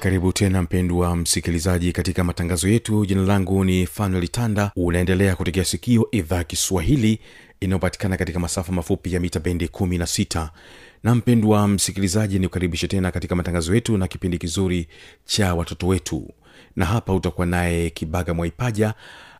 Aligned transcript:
karibu 0.00 0.32
tena 0.32 0.62
mpendwa 0.62 1.16
msikilizaji 1.16 1.92
katika 1.92 2.24
matangazo 2.24 2.68
yetu. 2.68 3.06
Jina 3.06 3.22
langu 3.22 3.64
ni 3.64 3.86
fanuel 3.86 4.28
tanda. 4.28 4.70
Unaendelea 4.76 5.36
kutegea 5.36 5.64
sikio 5.64 6.08
idhaa 6.10 6.44
kiswahili 6.44 7.20
inayopatikana 7.60 8.16
katika 8.16 8.38
masafa 8.40 8.72
mafupi 8.72 9.14
ya 9.14 9.20
mita 9.20 9.40
bendi 9.40 9.66
16 9.66 10.48
na 11.02 11.14
mpendwa 11.14 11.68
msikilizaji 11.68 12.38
ni 12.38 12.46
kukaribisha 12.48 12.88
tena 12.88 13.10
katika 13.10 13.34
matangazo 13.34 13.74
yetu 13.74 13.98
na 13.98 14.08
kipindi 14.08 14.38
kizuri 14.38 14.88
cha 15.24 15.54
watoto 15.54 15.86
wetu. 15.86 16.28
Na 16.76 16.84
hapa 16.84 17.14
utakuwa 17.14 17.46
naye 17.46 17.90
kibaga 17.90 18.34
mwaipaja 18.34 18.94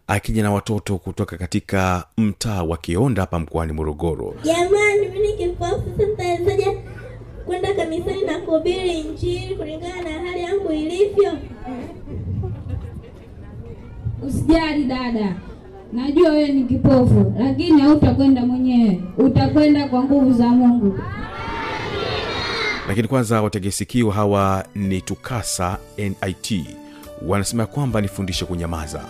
akija 0.06 0.42
na 0.42 0.52
watoto 0.52 0.98
kutoka 0.98 1.36
katika 1.38 2.04
mtaa 2.18 2.62
wa 2.62 2.76
kionda 2.76 3.22
hapa 3.22 3.38
mkoani 3.38 3.72
morogoro. 3.72 4.34
Jamani 4.44 5.08
mini 5.08 5.32
kipofu 5.36 5.90
kanisani 7.88 8.22
na 8.22 8.38
kuhubiri 8.38 9.00
injili 9.00 9.54
kulingana 9.56 10.02
na 10.02 10.10
hali 10.28 10.40
yangu 10.42 10.72
ilivyo. 10.72 11.32
Usijali 14.28 14.84
dada, 14.84 15.36
najua 15.92 16.30
wewe 16.30 16.48
ni 16.48 16.64
kipofu, 16.64 17.34
lakini 17.38 17.80
hautakwenda 17.80 18.46
mwenyewe, 18.46 19.00
utakwenda 19.18 19.88
kwa 19.88 20.04
nguvu 20.04 20.32
za 20.32 20.46
Mungu. 20.48 20.98
lakini 22.88 23.08
kwanza 23.08 23.42
wategesikio 23.42 24.10
hawa 24.10 24.64
ni 24.74 25.00
tukasa 25.00 25.78
nit 25.98 26.64
wanasema 27.26 27.66
kwamba 27.66 28.00
nifundishe 28.00 28.44
kunyamaza 28.44 29.04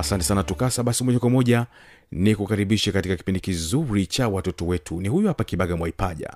asante 0.06 0.24
sana 0.24 0.42
tukasa. 0.42 0.82
Basi 0.82 1.04
moja 1.04 1.18
kwa 1.18 1.30
moja 1.30 1.66
ni 2.12 2.34
kukaribisha 2.34 2.92
katika 2.92 3.16
kipindi 3.16 3.40
kizuri 3.40 4.06
cha 4.06 4.28
watoto 4.28 4.66
wetu. 4.66 5.00
Ni 5.00 5.08
huyu 5.08 5.28
hapa 5.28 5.44
kibaga 5.44 5.76
mwaipaja 5.76 6.30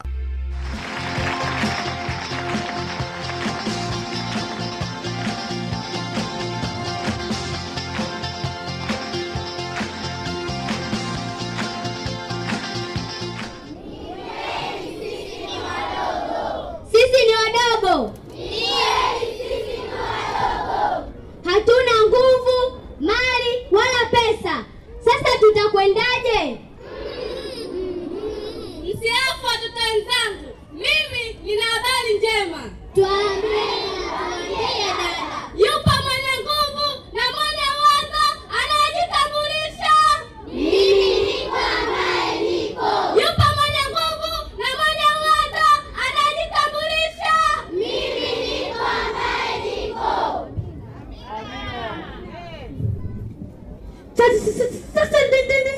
Tá, 54.21 54.27
tá, 54.27 54.37
tá, 54.37 55.07
tá, 55.07 55.07
tá, 55.07 55.19
tá, 55.19 55.39
tá, 55.49 55.65
tá, 55.65 55.70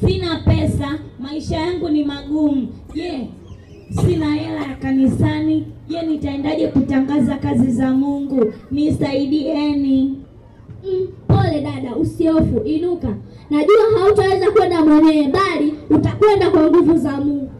sina 0.00 0.36
pesa, 0.44 0.98
maisha 1.18 1.56
yangu 1.56 1.88
ni 1.88 2.04
magumu. 2.04 2.68
Je, 2.94 3.28
sina 3.90 4.34
hela 4.34 4.60
ya 4.60 4.74
kanisani? 4.76 5.66
Je, 5.88 6.02
nitaendaje 6.02 6.68
kutangaza 6.68 7.36
kazi 7.36 7.70
za 7.72 7.90
Mungu? 7.92 8.52
Nisaidieni. 8.70 10.18
Mm, 10.84 11.06
pole 11.28 11.60
dada, 11.60 11.96
usihofu, 11.96 12.58
inuka. 12.64 13.08
Najua 13.50 13.98
hautaweza 14.00 14.50
kwenda 14.50 14.84
mwenyewe, 14.84 15.28
bali 15.28 15.74
utakwenda 15.90 16.50
kwa 16.50 16.62
nguvu 16.70 16.96
za 16.98 17.12
Mungu. 17.12 17.50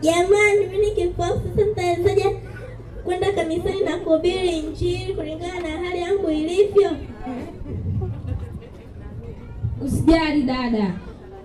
Jamani, 0.00 0.66
mimi 0.72 0.86
ni 0.86 0.90
kipofu, 0.94 1.42
sasa 1.56 1.82
kwenda 3.06 3.32
kanisani 3.32 3.80
na 3.80 3.96
kuhubiri 3.96 4.48
Injili 4.58 5.14
kulingana 5.14 5.60
na 5.60 5.68
hali 5.88 6.00
yangu 6.00 6.30
ilivyo? 6.30 6.90
Usijali 9.86 10.42
dada, 10.42 10.94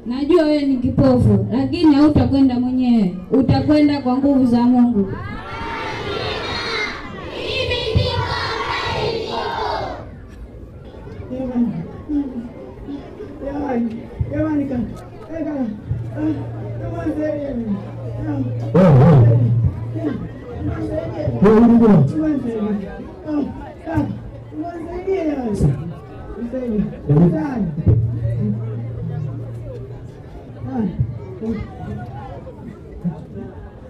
najua 0.06 0.44
wewe 0.44 0.66
ni 0.66 0.78
kipofu, 0.78 1.48
lakini 1.52 1.96
hautakwenda 1.96 2.60
mwenyewe, 2.60 3.16
utakwenda 3.32 4.02
kwa 4.02 4.18
nguvu 4.18 4.46
za 4.46 4.62
Mungu. 4.62 5.08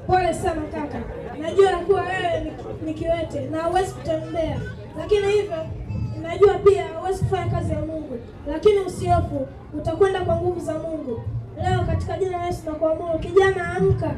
Pole 0.07 0.33
sana 0.33 0.61
kaka, 0.71 0.99
najua 1.41 1.71
kuwa 1.71 2.01
wewe 2.01 2.51
ni- 2.85 2.93
kiwete 2.93 3.47
na 3.49 3.63
huwezi 3.63 3.93
kutembea, 3.93 4.59
lakini 4.97 5.27
hivyo 5.27 5.57
najua 6.21 6.53
pia 6.53 6.83
huwezi 6.99 7.23
kufanya 7.23 7.51
kazi 7.51 7.71
ya 7.73 7.79
Mungu, 7.79 8.17
lakini 8.47 8.79
usihofu, 8.79 9.47
utakwenda 9.77 10.21
kwa 10.25 10.35
nguvu 10.35 10.59
za 10.59 10.73
Mungu. 10.73 11.21
Leo 11.63 11.79
katika 11.85 12.17
jina 12.17 12.37
la 12.37 12.45
Yesu 12.45 12.61
nakuamuru, 12.65 13.19
kijana, 13.19 13.73
amka. 13.77 14.11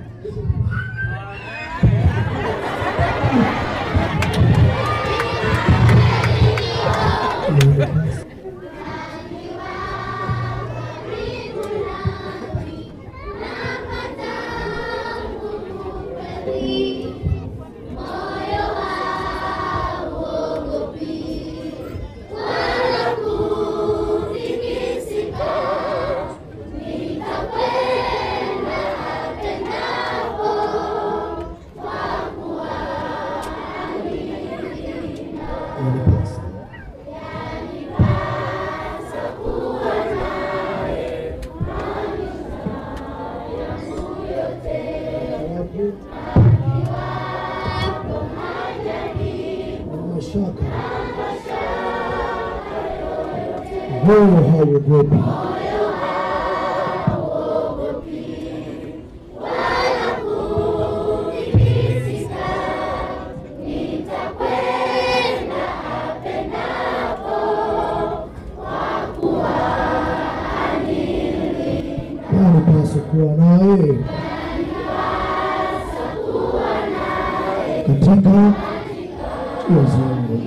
Zangu 79.76 80.40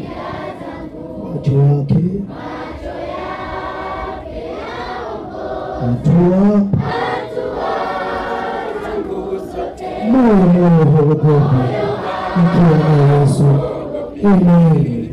macho 1.35 1.53
yake 1.53 2.05
hatua 5.81 6.61
moyo 10.11 10.35
moyo 10.35 10.69
hauogopi 10.85 11.27
mkiwa 12.37 12.79
na 12.79 13.21
Yesu 13.21 13.45
amen 14.25 15.09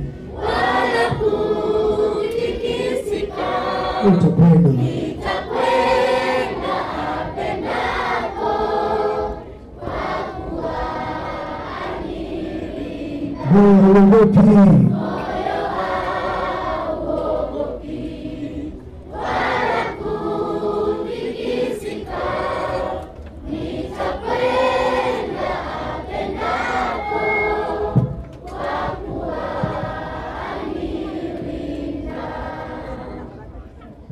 utakwenda 4.08 4.70
hauogopi. 13.54 14.40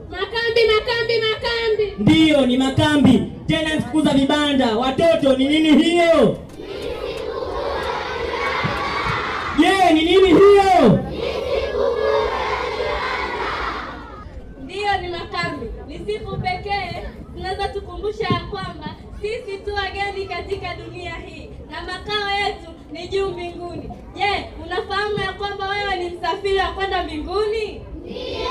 Makambi, 0.09 0.61
makambi, 0.71 1.13
makambi. 1.27 1.85
Ndiyo, 1.99 2.45
ni 2.45 2.57
makambi 2.57 3.23
tena, 3.47 3.75
mfukuza 3.79 4.13
vibanda. 4.13 4.77
Watoto, 4.77 5.37
ni 5.37 5.47
nini 5.47 5.83
hiyo? 5.83 6.37
Je, 9.61 9.93
ni 9.93 10.01
nini 10.05 10.27
hiyo? 10.27 10.99
Ndiyo, 14.63 14.97
ni 15.01 15.07
makambi. 15.07 15.65
Ni 15.87 15.99
siku 16.13 16.37
pekee 16.37 17.03
tunaweza 17.35 17.67
tukumbusha 17.67 18.23
ya 18.23 18.39
kwamba 18.39 18.95
sisi 19.21 19.57
tu 19.57 19.73
wageni 19.75 20.25
katika 20.27 20.75
dunia 20.75 21.11
hii 21.15 21.49
na 21.71 21.81
makao 21.81 22.31
yetu 22.45 22.69
ni 22.91 23.07
juu 23.07 23.29
mbinguni. 23.29 23.89
Je, 24.15 24.45
unafahamu 24.65 25.17
ya 25.19 25.33
kwamba 25.33 25.67
wewe 25.69 25.95
ni 25.95 26.09
msafiri 26.09 26.57
wa 26.57 26.67
kwenda 26.71 27.03
mbinguni? 27.03 27.81
Ndiyo. 28.03 28.49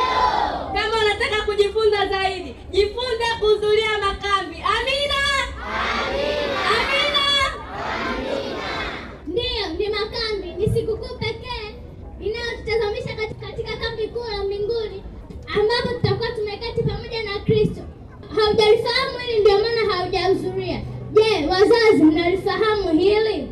Kama 0.75 0.97
unataka 1.05 1.43
kujifunza 1.47 2.07
zaidi, 2.07 2.55
jifunze 2.71 3.25
kuhudhuria 3.41 3.99
makambi. 4.01 4.57
Amina. 4.57 5.23
Amina. 6.07 7.27
Amina. 8.01 8.61
Ndiyo, 9.27 9.67
ni 9.79 9.89
makambi, 9.89 10.60
sikukuu 10.75 11.19
pekee 11.19 11.75
inayotutazamisha 12.21 13.15
katika 13.41 13.77
kambi 13.77 14.09
kuu 14.09 14.25
la 14.37 14.45
mbinguni 14.45 15.03
ambapo 15.61 15.89
tutakuwa 15.95 16.29
tumeketi 16.29 16.83
pamoja 16.83 17.23
na 17.23 17.39
Kristo. 17.45 17.81
Haujalifahamu 18.37 19.19
hili, 19.27 19.41
ndio 19.41 19.59
maana 19.59 19.95
haujahudhuria. 19.95 20.81
Je, 21.13 21.47
wazazi, 21.47 22.05
mnalifahamu 22.05 22.91
hili? 22.99 23.49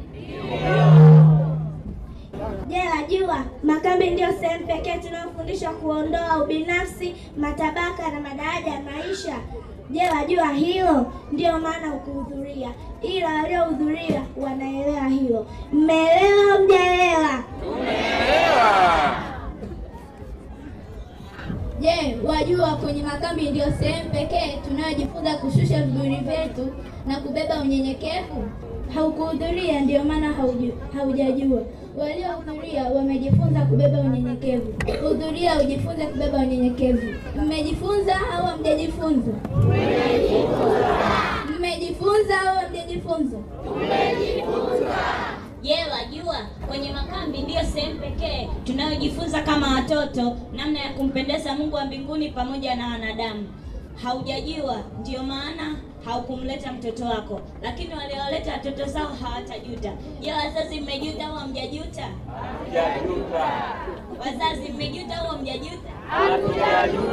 Je, 2.68 2.78
wajua 2.96 3.44
makambi 3.62 4.10
ndiyo 4.10 4.28
sehemu 4.40 4.66
pekee 4.66 4.98
tunayofundishwa 4.98 5.72
kuondoa 5.72 6.42
ubinafsi, 6.44 7.14
matabaka 7.36 8.10
na 8.10 8.20
madaraja 8.20 8.70
ya 8.70 8.80
maisha. 8.80 9.38
Je, 9.90 10.00
wajua 10.10 10.48
hilo? 10.52 11.12
Ndiyo 11.32 11.58
maana 11.58 11.94
ukuhudhuria, 11.94 12.70
ila 13.02 13.34
waliohudhuria 13.34 14.22
wanaelewa 14.36 15.08
hilo. 15.08 15.46
Mmeelewa 15.72 16.58
mjaelewa? 16.64 17.44
Je, 21.80 22.18
wajua 22.26 22.76
kwenye 22.76 23.02
makambi 23.02 23.50
ndiyo 23.50 23.66
sehemu 23.80 24.10
pekee 24.10 24.58
tunayojifunza 24.68 25.34
kushusha 25.36 25.82
viburi 25.82 26.16
vyetu 26.16 26.68
na 27.06 27.16
kubeba 27.20 27.60
unyenyekevu? 27.60 28.44
Haukuhudhuria, 28.94 29.80
ndiyo 29.80 30.04
maana 30.04 30.28
hauju- 30.32 30.72
haujajua. 30.96 31.60
Waliohudhuria 31.98 32.84
wamejifunza 32.84 33.60
kubeba 33.60 33.98
unyenyekevu. 34.00 34.74
Hudhuria 35.08 35.60
ujifunze 35.60 36.06
kubeba 36.06 36.38
unyenyekevu. 36.38 37.14
Mmejifunza 37.36 38.16
au 38.36 38.46
hamjajifunza? 38.46 39.32
Mmejifunza 41.58 42.40
au 42.40 42.56
hamjajifunza? 42.56 43.36
Je, 45.62 45.76
wajua 45.92 46.36
kwenye 46.68 46.92
makambi 46.92 47.38
ndiyo 47.38 47.60
sehemu 47.74 48.00
pekee 48.00 48.48
tunayojifunza 48.64 49.42
kama 49.42 49.74
watoto 49.74 50.36
namna 50.56 50.78
ya 50.80 50.92
kumpendeza 50.92 51.54
Mungu 51.54 51.76
wa 51.76 51.84
mbinguni 51.84 52.28
pamoja 52.30 52.74
na 52.74 52.86
wanadamu. 52.86 53.46
Haujajua, 54.02 54.76
ndiyo 55.00 55.22
maana 55.22 55.76
haukumleta 56.08 56.72
mtoto 56.72 57.04
wako, 57.04 57.40
lakini 57.62 57.94
walioleta 57.94 58.52
watoto 58.52 58.84
zao 58.84 59.08
hawatajuta. 59.22 59.92
Je, 60.20 60.32
wazazi 60.32 60.80
mmejuta 60.80 61.26
au 61.26 61.34
hamjajuta? 61.34 62.08
Wazazi 64.20 64.72
mmejuta 64.72 65.16
au 65.20 65.26
hamjajuta? 65.26 65.88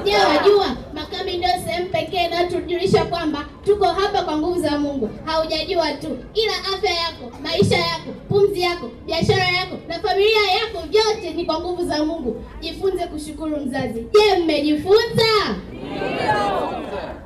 Je, 0.06 0.16
wajua 0.18 0.66
makambi 0.94 1.38
ndio 1.38 1.50
sehemu 1.66 1.90
pekee 1.90 2.26
inayotujulisha 2.26 3.06
kwamba 3.06 3.46
tuko 3.66 3.86
hapa 3.86 4.22
kwa 4.22 4.38
nguvu 4.38 4.62
za 4.62 4.80
Mungu. 4.80 5.10
Haujajua 5.26 5.94
tu, 5.94 6.18
ila 6.34 6.54
afya 6.76 6.92
yako, 6.94 7.32
maisha 7.44 7.78
yako, 7.78 8.12
pumzi 8.30 8.62
yako, 8.62 8.90
biashara 9.06 9.44
yako 9.48 9.78
na 9.88 10.00
familia 10.00 10.52
yako, 10.52 10.88
vyote 10.90 11.34
ni 11.34 11.46
kwa 11.46 11.60
nguvu 11.60 11.86
za 11.86 12.06
Mungu. 12.06 12.44
Jifunze 12.62 13.08
kushukuru 13.08 13.58
mzazi. 13.58 14.00
Je, 14.14 14.40
mmejifunza? 14.44 15.26
Je, 15.74 17.25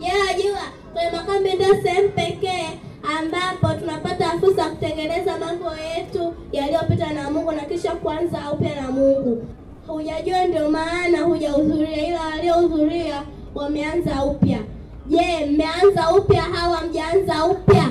wajua 0.00 0.58
kwenye 0.92 1.10
makambi 1.16 1.52
ndio 1.52 1.82
sehemu 1.82 2.08
pekee 2.08 2.68
ambapo 3.18 3.80
tunapata 3.80 4.24
fursa 4.40 4.62
ya 4.62 4.68
kutengeneza 4.68 5.38
mambo 5.38 5.64
yetu 5.96 6.34
yaliyopita 6.52 7.12
na 7.12 7.30
Mungu 7.30 7.52
na 7.52 7.62
kisha 7.62 7.90
kuanza 7.92 8.38
upya 8.52 8.80
na 8.82 8.90
Mungu. 8.90 9.44
Hujajua, 9.86 10.44
ndio 10.44 10.70
maana 10.70 11.18
hujahudhuria, 11.22 12.06
ila 12.08 12.20
waliohudhuria 12.20 13.22
wameanza 13.54 14.24
upya. 14.24 14.58
Je, 15.06 15.46
mmeanza 15.50 16.10
upya 16.18 16.44
au 16.62 16.72
hamjaanza 16.72 17.44
upya? 17.44 17.84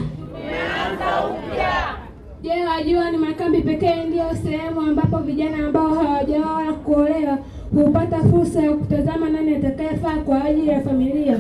Je, 2.42 2.66
wajua 2.66 3.12
ni 3.12 3.18
makambi 3.18 3.62
pekee 3.62 4.04
ndiyo 4.04 4.26
sehemu 4.44 4.82
ambapo 4.82 5.18
vijana 5.18 5.68
ambao 5.68 5.94
hawajaoa 5.94 6.74
kuolewa 6.74 7.38
hupata 7.76 8.20
fursa 8.20 8.62
ya 8.64 8.72
kutazama 8.72 9.30
nani 9.30 9.56
atakayefaa 9.56 10.16
kwa 10.18 10.44
ajili 10.44 10.68
ya 10.70 10.82
familia. 10.82 11.40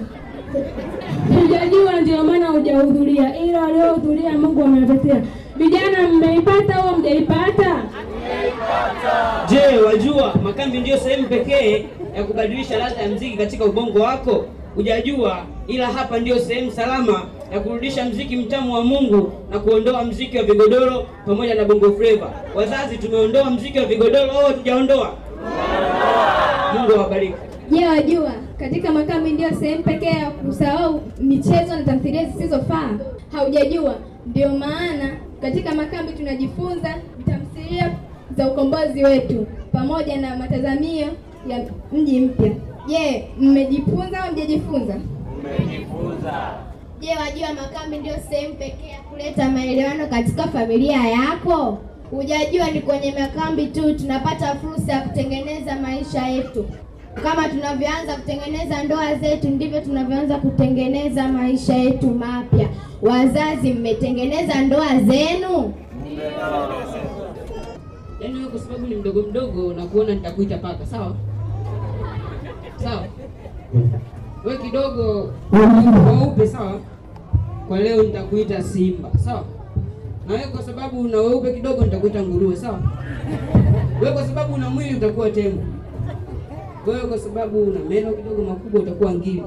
Hujajua, 1.41 2.01
ndio 2.01 2.23
maana 2.23 2.47
hujahudhuria, 2.47 3.37
ila 3.39 3.61
waliohudhuria 3.61 4.31
Mungu 4.31 4.63
amewatetea. 4.63 5.21
Vijana, 5.57 6.07
mmeipata 6.07 6.75
au 6.75 6.97
mjaipata? 6.97 7.75
Je, 9.49 9.77
wajua 9.85 10.33
makambi 10.43 10.79
ndiyo 10.79 10.97
sehemu 10.97 11.27
pekee 11.27 11.85
ya 12.15 12.23
kubadilisha 12.23 12.77
ladha 12.77 13.01
ya 13.01 13.09
mziki 13.09 13.37
katika 13.37 13.65
ubongo 13.65 13.99
wako? 13.99 14.45
Hujajua, 14.75 15.37
ila 15.67 15.87
hapa 15.87 16.19
ndiyo 16.19 16.39
sehemu 16.39 16.71
salama 16.71 17.21
ya 17.53 17.59
kurudisha 17.59 18.05
mziki 18.05 18.35
mtamu 18.35 18.73
wa 18.73 18.83
Mungu 18.83 19.31
na 19.51 19.59
kuondoa 19.59 20.03
mziki 20.03 20.37
wa 20.37 20.43
vigodoro 20.43 21.05
pamoja 21.25 21.55
na 21.55 21.65
bongo 21.65 21.91
fleva. 21.91 22.29
Wazazi, 22.55 22.97
tumeondoa 22.97 23.49
mziki 23.49 23.79
wa 23.79 23.85
vigodoro 23.85 24.31
au 24.31 24.45
hatujaondoa? 24.45 25.13
Mungu 26.73 26.91
awabariki. 26.93 27.33
Je, 27.71 27.87
wajua 27.87 28.31
katika 28.59 28.91
makambi 28.91 29.31
ndiyo 29.31 29.49
sehemu 29.59 29.83
pekee 29.83 30.05
ya 30.19 30.31
kusahau 30.31 31.01
michezo 31.19 31.75
na 31.75 31.83
tamthilia 31.83 32.25
zisizofaa? 32.25 32.89
Haujajua, 33.31 33.95
ndio 34.27 34.49
maana 34.49 35.09
katika 35.41 35.75
makambi 35.75 36.13
tunajifunza 36.13 36.95
tamthilia 37.25 37.91
za 38.37 38.51
ukombozi 38.51 39.03
wetu 39.03 39.47
pamoja 39.71 40.17
na 40.21 40.35
matazamio 40.37 41.07
ya 41.47 41.65
mji 41.93 42.19
mpya. 42.19 42.51
Je, 42.87 43.27
mmejifunza 43.39 44.23
au 44.23 44.33
mjajifunza? 44.33 44.95
Je, 47.01 47.09
wajua 47.15 47.53
makambi 47.53 47.97
ndio 47.97 48.13
sehemu 48.29 48.53
pekee 48.53 48.87
ya 48.89 48.99
kuleta 49.01 49.49
maelewano 49.49 50.07
katika 50.07 50.43
familia 50.43 51.07
yako? 51.09 51.77
Hujajua 52.11 52.71
ni 52.71 52.79
kwenye 52.81 53.11
makambi 53.19 53.67
tu 53.67 53.93
tunapata 53.93 54.55
fursa 54.55 54.93
ya 54.93 55.01
kutengeneza 55.01 55.75
maisha 55.75 56.27
yetu. 56.27 56.65
Kama 57.21 57.49
tunavyoanza 57.49 58.15
kutengeneza 58.15 58.83
ndoa 58.83 59.15
zetu, 59.15 59.49
ndivyo 59.49 59.81
tunavyoanza 59.81 60.37
kutengeneza 60.37 61.27
maisha 61.27 61.73
yetu 61.75 62.07
mapya. 62.09 62.69
Wazazi, 63.01 63.73
mmetengeneza 63.73 64.61
ndoa 64.61 64.87
zenu? 64.99 65.73
Yaani 68.21 68.35
wewe 68.39 68.49
kwa 68.49 68.59
sababu 68.59 68.87
ni 68.87 68.95
mdogo 68.95 69.21
mdogo 69.21 69.73
na 69.73 69.85
kuona 69.85 70.15
nitakuita 70.15 70.57
paka, 70.57 70.85
sawa? 70.85 71.15
Sawa. 72.83 73.03
Wewe 74.45 74.57
kidogo 74.57 75.33
weupe, 75.51 76.47
sawa? 76.47 76.79
Kwa 77.67 77.79
leo 77.79 78.03
nitakuita 78.03 78.63
simba, 78.63 79.09
sawa? 79.25 79.43
Na 80.27 80.33
wewe 80.33 80.47
kwa 80.47 80.63
sababu 80.63 81.01
una 81.01 81.17
weupe 81.17 81.53
kidogo 81.53 81.83
nitakuita 81.85 82.23
nguruwe, 82.23 82.55
sawa? 82.55 82.79
Wewe 84.01 84.13
kwa 84.13 84.25
sababu 84.27 84.53
una 84.53 84.69
mwili 84.69 84.95
utakuwa 84.95 85.29
tembo. 85.29 85.61
Wewe 86.87 86.99
kwa 87.07 87.17
sababu 87.19 87.63
una 87.63 87.79
meno 87.79 88.11
kidogo 88.13 88.41
makubwa 88.41 88.81
utakuwa 88.81 89.13
ngiri. 89.13 89.43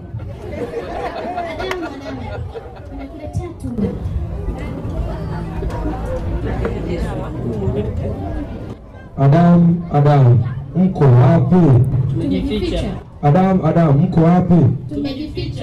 Adamu, 9.18 9.82
Adamu, 9.92 10.38
mko 10.76 11.04
wapi? 11.04 11.56
Tumejificha. 12.10 12.82
Adamu, 13.22 13.66
Adamu, 13.66 13.98
mko 13.98 14.20
wapi? 14.20 14.54
Tumejificha. 14.94 15.55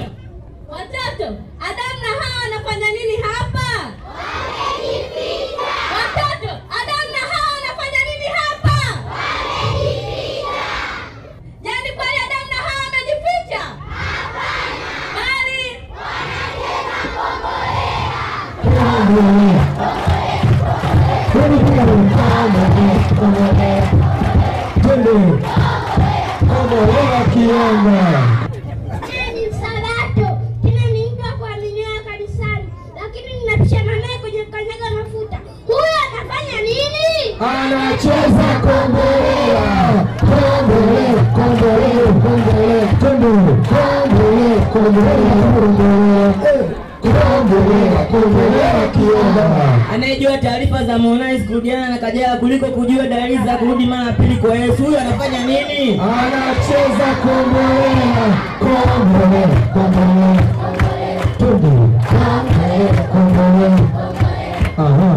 Kwesu 54.44 54.84
huyu 54.84 54.98
anafanya 55.00 55.40
nini? 55.46 56.02
Anacheza 56.02 57.08
kombolea, 57.24 58.26
kombolea, 58.60 59.48
kombolea. 59.74 60.42
Tundi. 61.38 61.68
Kombolea, 62.10 62.94
kombolea. 63.12 63.78
Aha. 64.78 65.16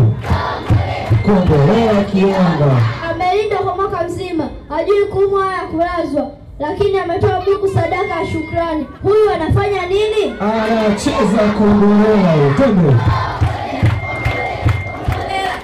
Kombolea 1.25 2.04
kianga. 2.04 2.71
Amelinda 3.11 3.56
kwa 3.56 3.76
mwaka 3.76 4.04
mzima, 4.04 4.49
ajui 4.78 5.04
kumwa 5.04 5.40
wala 5.47 5.59
kulazwa 5.71 6.30
lakini 6.59 6.99
ametoa 6.99 7.40
Mungu 7.40 7.68
sadaka 7.75 8.21
ya 8.21 8.26
shukrani. 8.33 8.87
Huyu 9.02 9.30
anafanya 9.35 9.87
nini? 9.87 10.35
Anacheza 10.40 11.52
kombolea. 11.59 12.54
Twende, 12.56 12.97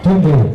twende, 0.02 0.22
twende 0.22 0.50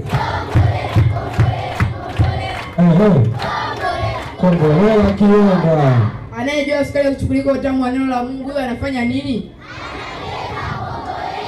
kombolewa 4.42 5.04
kiomba 5.18 5.94
Anayejua 6.38 6.86
sukari 6.86 7.06
ya 7.06 7.12
kuchukulika 7.14 7.52
utamu 7.52 7.84
wa 7.84 7.92
neno 7.92 8.06
la 8.06 8.24
Mungu, 8.24 8.44
huyo 8.44 8.58
anafanya 8.60 9.06
nini? 9.06 9.52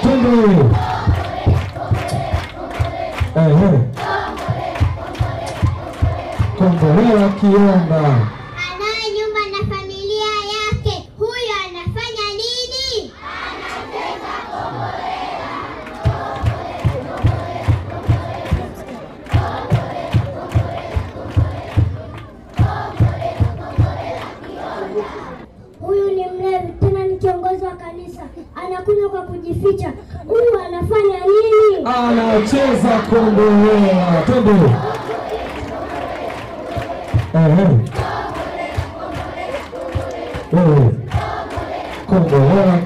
twende. 0.02 0.66
Ehe. 3.36 3.80
Kombolewa 6.58 7.30
anacheza 32.54 33.00
kombolewa 33.10 34.22
twende 34.26 34.52
ehe 37.36 37.68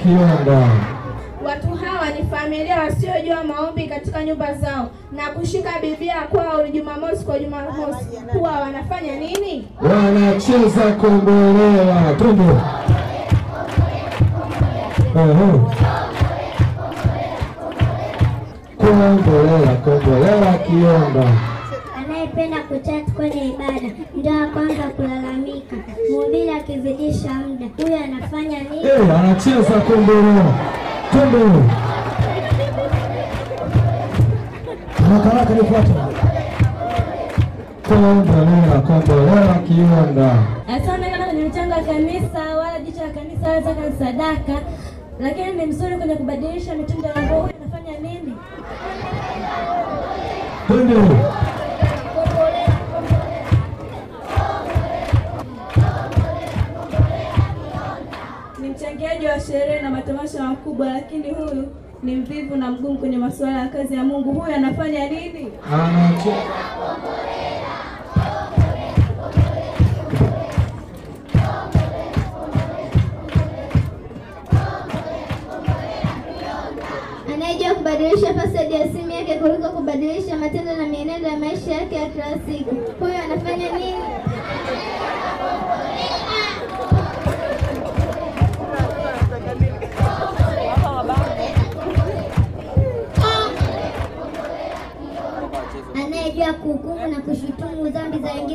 Kionda. 0.04 0.67
Watu 1.45 1.67
hawa 1.67 2.10
ni 2.10 2.30
familia 2.32 2.80
wasiojua 2.80 3.43
maombi 3.43 3.88
katika 3.88 4.23
nyumba 4.23 4.54
zao 4.54 4.89
na 5.12 5.30
kushika 5.30 5.69
Biblia 5.82 6.21
kwao 6.32 6.67
Jumamosi 6.67 7.26
kwa 7.26 7.39
Jumamosi. 7.39 8.06
Huwa 8.34 8.52
wanafanya 8.52 9.15
nini? 9.15 9.67
wanacheza 9.82 10.91
kombolewa 11.02 12.13
twende 12.17 12.43
haraka 35.04 35.30
haraka 35.30 35.54
nifuate 35.54 35.94
kombolewa 37.88 38.82
kombolewa 38.82 39.54
Asante 40.68 41.06
sana 41.12 41.26
kwenye 41.26 41.44
mchango 41.46 41.74
wa 41.74 41.82
kanisa 41.84 42.39
wala 42.58 42.80
jicho 42.80 43.02
la 43.04 43.10
kanisa 43.10 43.48
wala 43.48 43.62
zaka 43.62 43.92
sadaka, 44.00 44.62
lakini 45.20 45.52
ni 45.52 45.66
mzuri 45.66 45.98
kwenye 45.98 46.16
kubadilisha 46.16 46.76
mitindo 46.76 47.08
ya 47.08 47.13
roho. 47.30 47.50
Anafanya 47.62 48.00
nini? 48.00 48.34
twende 50.68 50.94
Ni 58.60 58.70
mchangiaji 58.70 59.26
wa 59.26 59.39
sherehe 59.39 59.82
na 59.82 59.89
matamasha 59.89 60.44
makubwa, 60.44 60.88
lakini 60.89 61.30
huyu 61.30 61.68
ni 62.04 62.16
mvivu 62.16 62.56
na 62.56 62.72
mgumu 62.72 62.98
kwenye 62.98 63.18
masuala 63.18 63.60
ya 63.60 63.68
kazi 63.68 63.96
ya 63.96 64.04
Mungu. 64.04 64.32
Huyu 64.34 64.56
anafanya 64.56 65.10
nini? 65.10 65.52
Anayejua 77.34 77.76
kubadilisha 77.76 78.34
password 78.34 78.72
ya 78.72 78.88
simu 78.92 79.12
yake 79.12 79.36
kuliko 79.36 79.70
kubadilisha 79.70 80.36
matendo 80.36 80.76
na 80.76 80.86
mienendo 80.86 81.28
ya 81.30 81.38
maisha 81.38 81.72
yake 81.72 81.96
ya 81.96 82.10
kila 82.10 82.26
siku. 82.48 82.76
Huyu 83.00 83.13
anafanya 83.26 83.70
nini? 83.72 83.94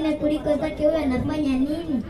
Dhambi 0.09 0.19
kuliko 0.21 0.57
zake, 0.57 0.85
huyo 0.87 0.99
anafanya 0.99 1.53
nini? 1.59 2.03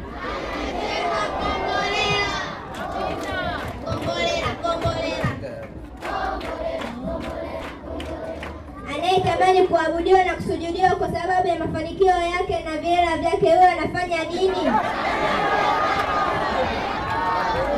Anayetamani 8.95 9.67
kuabudiwa 9.69 10.25
na 10.25 10.35
kusujudiwa 10.35 10.91
kwa 10.91 11.13
sababu 11.13 11.49
ya 11.49 11.59
mafanikio 11.59 12.07
yake 12.07 12.65
na 12.65 12.79
viera 12.81 13.17
vyake, 13.17 13.51
huyo 13.51 13.71
anafanya 13.71 14.25
nini? 14.25 14.73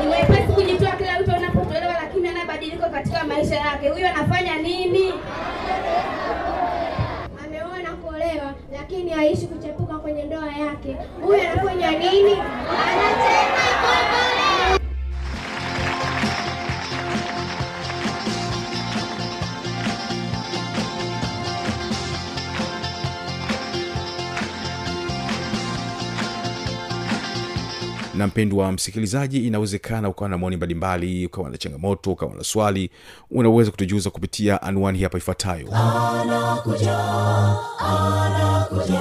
Ni 0.00 0.06
mwepesi 0.06 0.52
kujitoa 0.54 0.90
kila 0.92 1.20
mtu 1.20 1.30
anapotolewa, 1.32 1.92
lakini 1.92 2.28
anabadiliko 2.28 2.88
katika 2.88 3.24
maisha 3.24 3.56
yake. 3.56 3.88
huyo 3.88 4.08
anafanya 4.08 4.56
nini? 4.56 5.09
Yake. 10.90 11.08
Huyu 11.22 11.40
anafanya 11.42 11.90
nini? 11.90 12.32
Anacheza 12.32 13.64
kombolela. 13.82 14.80
na 28.14 28.26
mpendwa 28.26 28.72
msikilizaji 28.72 29.46
inawezekana 29.46 30.08
ukawa 30.08 30.28
na 30.30 30.38
maoni 30.38 30.56
mbalimbali 30.56 31.26
ukawa 31.26 31.50
na 31.50 31.58
changamoto 31.58 32.12
ukawa 32.12 32.34
na 32.34 32.44
swali 32.44 32.90
unaweza 33.30 33.70
kutujuza 33.70 34.10
kupitia 34.10 34.62
anwani 34.62 35.02
hapa 35.02 35.18
ifuatayo 35.18 35.68
anakuja 35.74 36.98
anakuja 37.78 39.00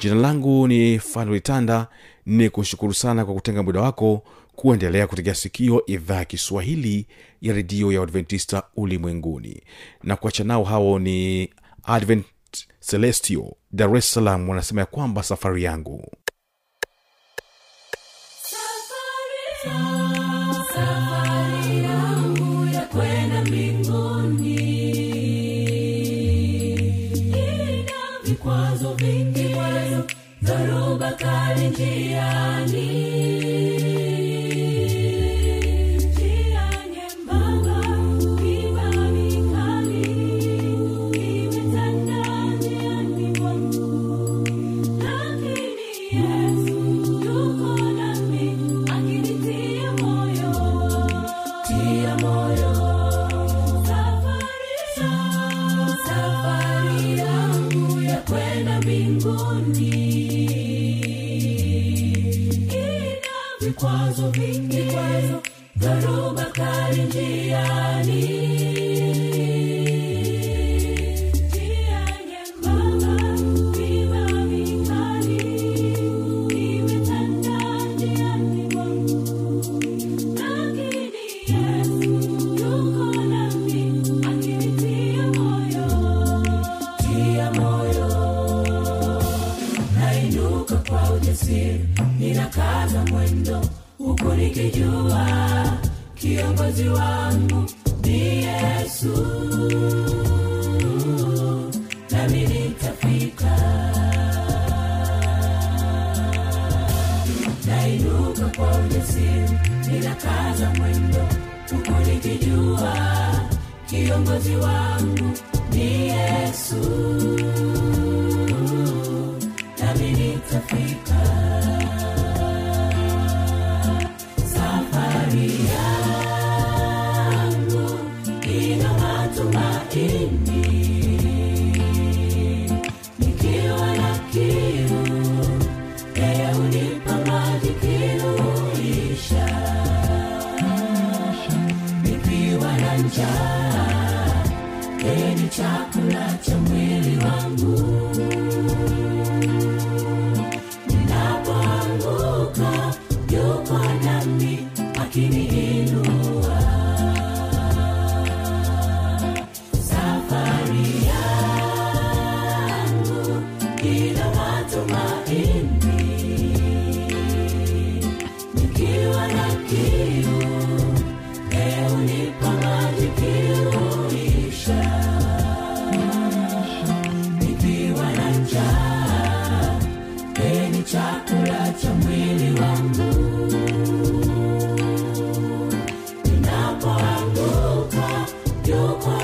jina 0.00 0.14
langu 0.14 0.68
ni 0.68 0.98
fanuitanda 0.98 1.86
ni 2.26 2.50
kushukuru 2.50 2.94
sana 2.94 3.24
kwa 3.24 3.34
kutenga 3.34 3.62
muda 3.62 3.80
wako 3.80 4.22
kuendelea 4.56 5.06
kutegea 5.06 5.34
sikio 5.34 5.86
idhaa 5.86 6.16
ya 6.16 6.24
kiswahili 6.24 7.06
ya 7.40 7.54
redio 7.54 7.92
ya 7.92 8.02
adventista 8.02 8.62
ulimwenguni. 8.76 9.62
Na 10.02 10.16
kuacha 10.16 10.44
nao 10.44 10.64
hao 10.64 10.98
ni 10.98 11.50
advent 11.82 12.26
celestio 12.80 13.56
dar 13.72 13.96
es 13.96 14.12
salaam 14.14 14.48
wanasema 14.48 14.80
ya 14.80 14.86
kwamba 14.86 15.22
safari 15.22 15.62
yangu. 15.64 16.12
Safari 18.42 19.00
kali 29.00 29.39
njiani 31.68 33.29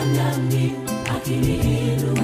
Anyami, 0.06 0.70
Akini 1.14 1.56
Hiru. 1.62 2.15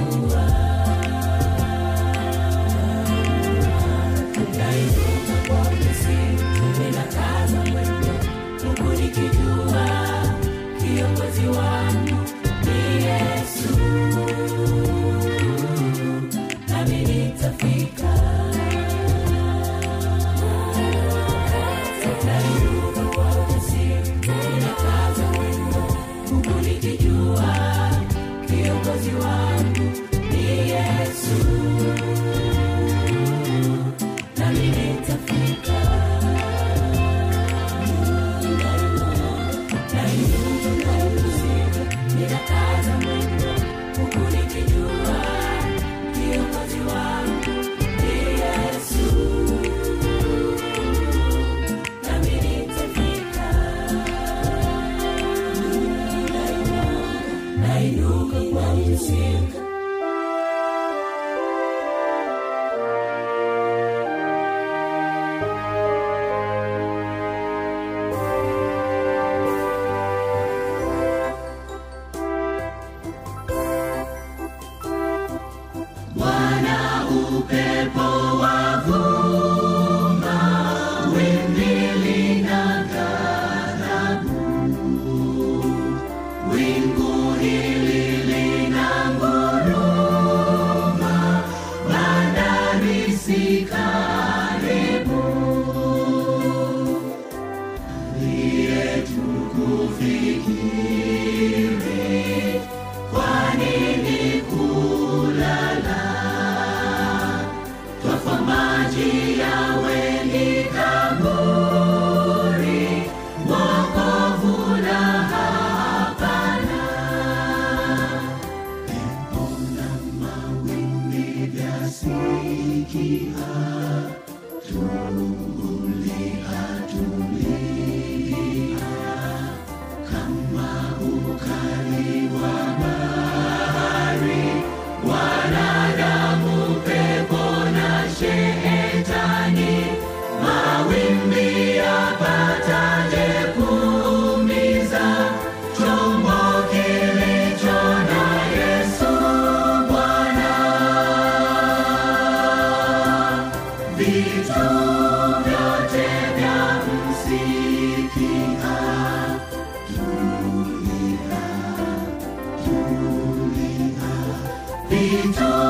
Little 165.13 165.62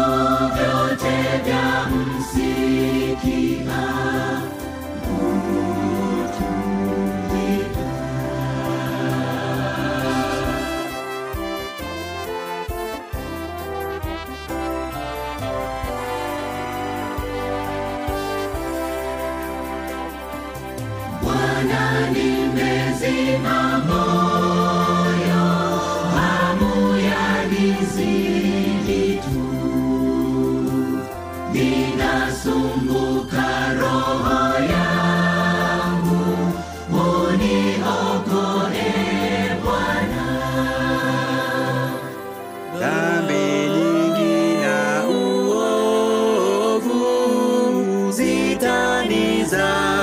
Examinar. 49.42 50.02